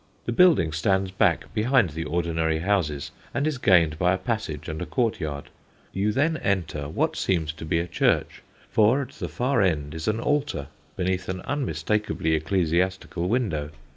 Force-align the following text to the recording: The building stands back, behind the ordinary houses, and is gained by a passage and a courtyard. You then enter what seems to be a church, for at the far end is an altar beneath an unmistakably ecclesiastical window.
The 0.25 0.31
building 0.31 0.71
stands 0.71 1.11
back, 1.11 1.53
behind 1.53 1.91
the 1.91 2.05
ordinary 2.05 2.57
houses, 2.57 3.11
and 3.35 3.45
is 3.45 3.59
gained 3.59 3.99
by 3.99 4.13
a 4.13 4.17
passage 4.17 4.67
and 4.67 4.81
a 4.81 4.87
courtyard. 4.87 5.51
You 5.93 6.11
then 6.11 6.37
enter 6.37 6.89
what 6.89 7.15
seems 7.15 7.53
to 7.53 7.65
be 7.65 7.77
a 7.77 7.85
church, 7.85 8.41
for 8.71 9.03
at 9.03 9.09
the 9.11 9.29
far 9.29 9.61
end 9.61 9.93
is 9.93 10.07
an 10.07 10.19
altar 10.19 10.69
beneath 10.95 11.29
an 11.29 11.41
unmistakably 11.41 12.33
ecclesiastical 12.33 13.29
window. 13.29 13.69